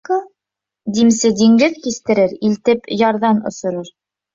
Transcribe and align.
Димсе 0.95 1.31
диңгеҙ 1.43 1.79
кистерер, 1.85 2.37
илтеп 2.51 2.95
ярҙан 3.07 3.49
осорор. 3.55 3.99